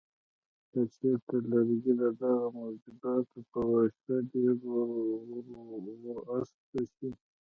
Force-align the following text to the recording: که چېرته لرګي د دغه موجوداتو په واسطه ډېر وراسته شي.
که 0.71 0.81
چېرته 0.95 1.35
لرګي 1.49 1.93
د 2.01 2.03
دغه 2.21 2.47
موجوداتو 2.59 3.37
په 3.51 3.59
واسطه 3.71 4.15
ډېر 4.31 4.55
وراسته 6.29 6.79
شي. 6.93 7.09